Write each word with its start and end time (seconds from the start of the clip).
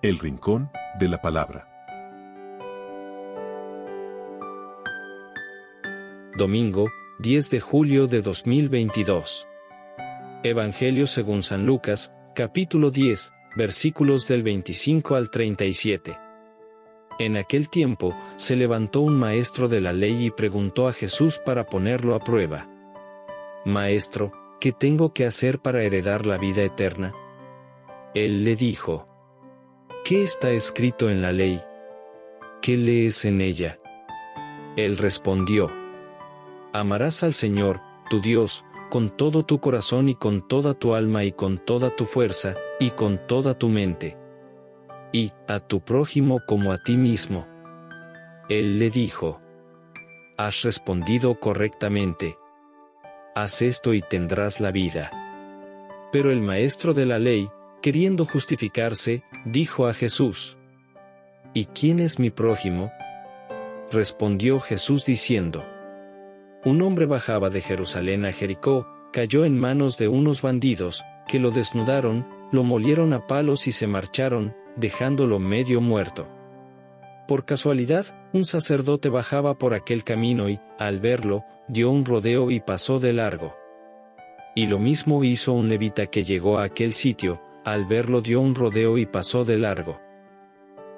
El 0.00 0.20
Rincón 0.20 0.70
de 1.00 1.08
la 1.08 1.20
Palabra. 1.20 1.66
Domingo, 6.36 6.88
10 7.18 7.50
de 7.50 7.58
julio 7.58 8.06
de 8.06 8.22
2022. 8.22 9.48
Evangelio 10.44 11.08
según 11.08 11.42
San 11.42 11.66
Lucas, 11.66 12.12
capítulo 12.32 12.92
10, 12.92 13.32
versículos 13.56 14.28
del 14.28 14.44
25 14.44 15.16
al 15.16 15.30
37. 15.30 16.16
En 17.18 17.36
aquel 17.36 17.68
tiempo, 17.68 18.16
se 18.36 18.54
levantó 18.54 19.00
un 19.00 19.18
maestro 19.18 19.66
de 19.66 19.80
la 19.80 19.92
ley 19.92 20.26
y 20.26 20.30
preguntó 20.30 20.86
a 20.86 20.92
Jesús 20.92 21.40
para 21.44 21.66
ponerlo 21.66 22.14
a 22.14 22.20
prueba. 22.20 22.68
Maestro, 23.64 24.30
¿qué 24.60 24.70
tengo 24.70 25.12
que 25.12 25.26
hacer 25.26 25.58
para 25.58 25.82
heredar 25.82 26.24
la 26.24 26.38
vida 26.38 26.62
eterna? 26.62 27.12
Él 28.14 28.44
le 28.44 28.54
dijo, 28.54 29.07
¿qué 30.08 30.22
está 30.22 30.52
escrito 30.52 31.10
en 31.10 31.20
la 31.20 31.32
ley? 31.32 31.62
¿Qué 32.62 32.78
lees 32.78 33.26
en 33.26 33.42
ella? 33.42 33.78
Él 34.74 34.96
respondió, 34.96 35.70
Amarás 36.72 37.22
al 37.22 37.34
Señor, 37.34 37.82
tu 38.08 38.18
Dios, 38.22 38.64
con 38.88 39.14
todo 39.14 39.44
tu 39.44 39.60
corazón 39.60 40.08
y 40.08 40.14
con 40.14 40.48
toda 40.48 40.72
tu 40.72 40.94
alma 40.94 41.24
y 41.24 41.32
con 41.32 41.58
toda 41.58 41.94
tu 41.94 42.06
fuerza, 42.06 42.54
y 42.80 42.92
con 42.92 43.18
toda 43.26 43.58
tu 43.58 43.68
mente 43.68 44.16
y 45.12 45.30
a 45.46 45.60
tu 45.60 45.80
prójimo 45.80 46.40
como 46.46 46.72
a 46.72 46.82
ti 46.82 46.96
mismo. 46.96 47.46
Él 48.48 48.78
le 48.78 48.88
dijo, 48.88 49.42
Has 50.38 50.62
respondido 50.62 51.38
correctamente. 51.38 52.38
Haz 53.34 53.60
esto 53.60 53.92
y 53.92 54.00
tendrás 54.00 54.58
la 54.58 54.70
vida. 54.70 55.10
Pero 56.12 56.30
el 56.30 56.40
maestro 56.40 56.94
de 56.94 57.04
la 57.04 57.18
ley, 57.18 57.50
queriendo 57.80 58.24
justificarse, 58.24 59.22
dijo 59.44 59.86
a 59.86 59.94
Jesús, 59.94 60.56
¿Y 61.54 61.66
quién 61.66 61.98
es 61.98 62.18
mi 62.18 62.30
prójimo? 62.30 62.92
Respondió 63.90 64.60
Jesús 64.60 65.06
diciendo, 65.06 65.64
Un 66.64 66.82
hombre 66.82 67.06
bajaba 67.06 67.50
de 67.50 67.60
Jerusalén 67.60 68.24
a 68.24 68.32
Jericó, 68.32 68.86
cayó 69.12 69.44
en 69.44 69.58
manos 69.58 69.96
de 69.96 70.08
unos 70.08 70.42
bandidos, 70.42 71.02
que 71.26 71.38
lo 71.38 71.50
desnudaron, 71.50 72.26
lo 72.52 72.64
molieron 72.64 73.12
a 73.12 73.26
palos 73.26 73.66
y 73.66 73.72
se 73.72 73.86
marcharon, 73.86 74.54
dejándolo 74.76 75.38
medio 75.38 75.80
muerto. 75.80 76.28
Por 77.26 77.44
casualidad, 77.44 78.06
un 78.32 78.44
sacerdote 78.44 79.08
bajaba 79.08 79.58
por 79.58 79.74
aquel 79.74 80.04
camino 80.04 80.48
y, 80.48 80.60
al 80.78 81.00
verlo, 81.00 81.44
dio 81.68 81.90
un 81.90 82.04
rodeo 82.04 82.50
y 82.50 82.60
pasó 82.60 83.00
de 83.00 83.12
largo. 83.12 83.54
Y 84.54 84.66
lo 84.66 84.78
mismo 84.78 85.22
hizo 85.24 85.52
un 85.52 85.68
levita 85.68 86.06
que 86.06 86.24
llegó 86.24 86.58
a 86.58 86.64
aquel 86.64 86.92
sitio, 86.92 87.40
al 87.72 87.84
verlo 87.86 88.20
dio 88.20 88.40
un 88.40 88.54
rodeo 88.54 88.98
y 88.98 89.06
pasó 89.06 89.44
de 89.44 89.58
largo. 89.58 90.00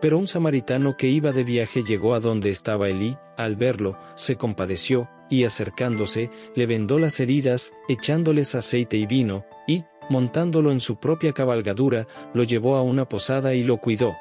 Pero 0.00 0.18
un 0.18 0.26
samaritano 0.26 0.96
que 0.96 1.08
iba 1.08 1.32
de 1.32 1.44
viaje 1.44 1.82
llegó 1.82 2.14
a 2.14 2.20
donde 2.20 2.50
estaba 2.50 2.88
Elí, 2.88 3.16
al 3.36 3.56
verlo, 3.56 3.98
se 4.14 4.36
compadeció, 4.36 5.08
y 5.28 5.44
acercándose, 5.44 6.30
le 6.54 6.66
vendó 6.66 6.98
las 6.98 7.20
heridas, 7.20 7.72
echándoles 7.88 8.54
aceite 8.54 8.96
y 8.96 9.06
vino, 9.06 9.44
y, 9.66 9.84
montándolo 10.08 10.72
en 10.72 10.80
su 10.80 10.96
propia 10.96 11.32
cabalgadura, 11.32 12.06
lo 12.34 12.44
llevó 12.44 12.76
a 12.76 12.82
una 12.82 13.08
posada 13.08 13.54
y 13.54 13.62
lo 13.62 13.76
cuidó. 13.76 14.16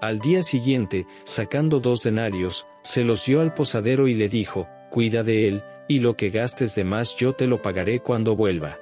Al 0.00 0.18
día 0.18 0.42
siguiente, 0.42 1.06
sacando 1.22 1.78
dos 1.78 2.02
denarios, 2.02 2.66
se 2.82 3.04
los 3.04 3.24
dio 3.24 3.40
al 3.40 3.54
posadero 3.54 4.08
y 4.08 4.14
le 4.14 4.28
dijo, 4.28 4.66
Cuida 4.90 5.22
de 5.22 5.48
él, 5.48 5.62
y 5.86 6.00
lo 6.00 6.16
que 6.16 6.30
gastes 6.30 6.74
de 6.74 6.84
más 6.84 7.14
yo 7.16 7.34
te 7.34 7.46
lo 7.46 7.62
pagaré 7.62 8.00
cuando 8.00 8.34
vuelva. 8.36 8.78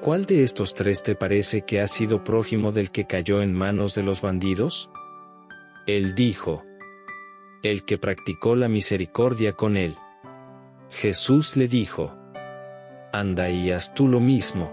¿Cuál 0.00 0.24
de 0.26 0.44
estos 0.44 0.74
tres 0.74 1.02
te 1.02 1.16
parece 1.16 1.62
que 1.62 1.80
ha 1.80 1.88
sido 1.88 2.22
prójimo 2.22 2.70
del 2.70 2.90
que 2.90 3.06
cayó 3.06 3.42
en 3.42 3.52
manos 3.52 3.94
de 3.94 4.02
los 4.02 4.20
bandidos? 4.20 4.90
Él 5.86 6.14
dijo, 6.14 6.62
El 7.62 7.84
que 7.84 7.98
practicó 7.98 8.54
la 8.54 8.68
misericordia 8.68 9.54
con 9.54 9.76
él. 9.76 9.96
Jesús 10.90 11.56
le 11.56 11.66
dijo, 11.66 12.14
Anda 13.12 13.50
y 13.50 13.72
haz 13.72 13.94
tú 13.94 14.06
lo 14.06 14.20
mismo. 14.20 14.72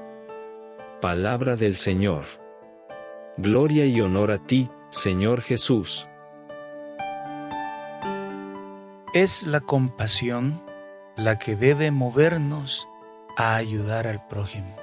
Palabra 1.02 1.56
del 1.56 1.78
Señor. 1.78 2.26
Gloria 3.38 3.86
y 3.86 4.02
honor 4.02 4.32
a 4.32 4.46
ti, 4.46 4.70
Señor 4.90 5.42
Jesús. 5.42 6.08
Es 9.14 9.44
la 9.44 9.62
compasión 9.62 10.62
la 11.16 11.40
que 11.40 11.56
debe 11.56 11.92
movernos 11.92 12.88
a 13.38 13.56
ayudar 13.56 14.08
al 14.08 14.28
prójimo. 14.28 14.83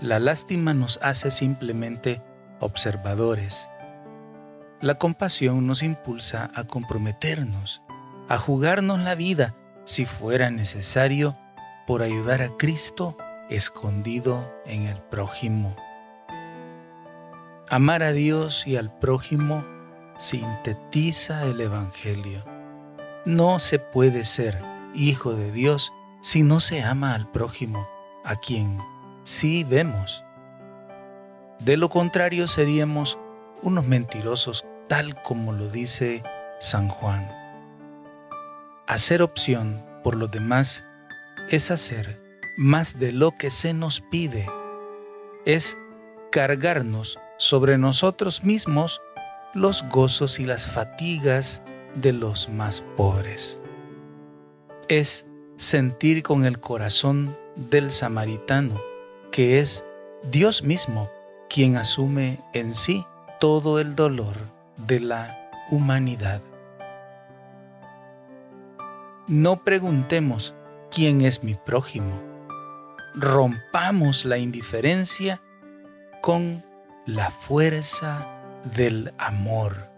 La 0.00 0.20
lástima 0.20 0.74
nos 0.74 1.00
hace 1.02 1.32
simplemente 1.32 2.22
observadores. 2.60 3.68
La 4.80 4.94
compasión 4.94 5.66
nos 5.66 5.82
impulsa 5.82 6.52
a 6.54 6.62
comprometernos, 6.62 7.82
a 8.28 8.38
jugarnos 8.38 9.00
la 9.00 9.16
vida, 9.16 9.56
si 9.84 10.04
fuera 10.04 10.50
necesario, 10.50 11.36
por 11.84 12.02
ayudar 12.02 12.42
a 12.42 12.56
Cristo 12.56 13.16
escondido 13.50 14.54
en 14.66 14.84
el 14.84 14.98
prójimo. 14.98 15.74
Amar 17.68 18.04
a 18.04 18.12
Dios 18.12 18.68
y 18.68 18.76
al 18.76 18.96
prójimo 19.00 19.64
sintetiza 20.16 21.42
el 21.42 21.60
Evangelio. 21.60 22.44
No 23.24 23.58
se 23.58 23.80
puede 23.80 24.24
ser 24.24 24.62
hijo 24.94 25.34
de 25.34 25.50
Dios 25.50 25.92
si 26.22 26.44
no 26.44 26.60
se 26.60 26.84
ama 26.84 27.14
al 27.14 27.28
prójimo, 27.32 27.88
a 28.24 28.36
quien 28.36 28.78
sí 29.28 29.62
vemos. 29.62 30.24
De 31.60 31.76
lo 31.76 31.90
contrario 31.90 32.48
seríamos 32.48 33.18
unos 33.62 33.86
mentirosos 33.86 34.64
tal 34.88 35.20
como 35.22 35.52
lo 35.52 35.68
dice 35.68 36.22
San 36.60 36.88
Juan. 36.88 37.28
Hacer 38.86 39.20
opción 39.20 39.84
por 40.02 40.14
los 40.14 40.30
demás 40.30 40.82
es 41.50 41.70
hacer 41.70 42.18
más 42.56 42.98
de 42.98 43.12
lo 43.12 43.32
que 43.32 43.50
se 43.50 43.74
nos 43.74 44.00
pide. 44.00 44.46
Es 45.44 45.76
cargarnos 46.32 47.18
sobre 47.36 47.76
nosotros 47.76 48.42
mismos 48.42 48.98
los 49.52 49.86
gozos 49.90 50.38
y 50.38 50.46
las 50.46 50.66
fatigas 50.66 51.62
de 51.94 52.14
los 52.14 52.48
más 52.48 52.80
pobres. 52.96 53.60
Es 54.88 55.26
sentir 55.56 56.22
con 56.22 56.46
el 56.46 56.60
corazón 56.60 57.36
del 57.56 57.90
samaritano, 57.90 58.74
que 59.38 59.60
es 59.60 59.84
Dios 60.32 60.64
mismo 60.64 61.08
quien 61.48 61.76
asume 61.76 62.40
en 62.54 62.74
sí 62.74 63.06
todo 63.38 63.78
el 63.78 63.94
dolor 63.94 64.34
de 64.88 64.98
la 64.98 65.48
humanidad. 65.70 66.42
No 69.28 69.62
preguntemos 69.62 70.56
quién 70.90 71.20
es 71.20 71.44
mi 71.44 71.54
prójimo 71.54 72.20
rompamos 73.14 74.24
la 74.24 74.38
indiferencia 74.38 75.40
con 76.20 76.64
la 77.06 77.30
fuerza 77.30 78.26
del 78.76 79.12
amor. 79.18 79.97